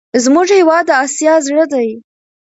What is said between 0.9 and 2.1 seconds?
اسیا زړه دی.